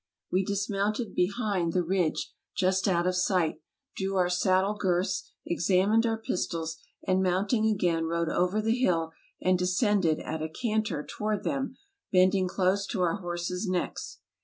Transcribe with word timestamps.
We 0.31 0.43
dismounted 0.43 1.13
behind 1.13 1.73
the 1.73 1.83
ridge 1.83 2.33
just 2.57 2.87
out 2.87 3.05
of 3.05 3.15
sight, 3.15 3.61
drew 3.95 4.15
our 4.15 4.29
saddle 4.29 4.73
girths, 4.73 5.31
examined 5.45 6.07
our 6.07 6.17
pistols, 6.17 6.77
and 7.05 7.21
mounting 7.21 7.67
again 7.67 8.05
rode 8.05 8.27
over 8.27 8.61
the 8.63 8.73
hill, 8.75 9.11
and 9.43 9.59
descended 9.59 10.19
at 10.21 10.41
a 10.41 10.49
can 10.49 10.81
ter 10.81 11.05
toward 11.05 11.43
them, 11.43 11.77
bending 12.11 12.47
close 12.47 12.87
to 12.87 13.01
our 13.01 13.17
horses' 13.17 13.67
necks. 13.67 14.21